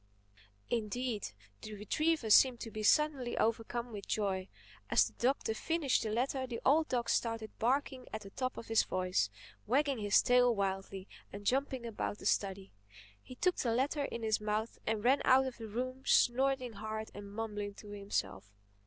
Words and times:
Indeed 0.71 1.27
the 1.61 1.75
retriever 1.75 2.31
seemed 2.31 2.59
to 2.61 2.71
be 2.71 2.81
suddenly 2.81 3.37
overcome 3.37 3.91
with 3.91 4.07
joy. 4.07 4.49
As 4.89 5.05
the 5.05 5.13
Doctor 5.13 5.53
finished 5.53 6.01
the 6.01 6.09
letter 6.09 6.47
the 6.47 6.59
old 6.65 6.87
dog 6.89 7.07
started 7.07 7.51
barking 7.59 8.07
at 8.11 8.21
the 8.21 8.31
top 8.31 8.57
of 8.57 8.65
his 8.65 8.81
voice, 8.81 9.29
wagging 9.67 9.99
his 9.99 10.19
tail 10.23 10.55
wildly 10.55 11.07
and 11.31 11.45
jumping 11.45 11.85
about 11.85 12.17
the 12.17 12.25
study. 12.25 12.73
He 13.21 13.35
took 13.35 13.57
the 13.57 13.75
letter 13.75 14.05
in 14.05 14.23
his 14.23 14.41
mouth 14.41 14.79
and 14.87 15.03
ran 15.03 15.21
out 15.23 15.45
of 15.45 15.57
the 15.57 15.67
room 15.67 16.01
snorting 16.07 16.73
hard 16.73 17.11
and 17.13 17.31
mumbling 17.31 17.75
to 17.75 17.89
himself. 17.91 18.49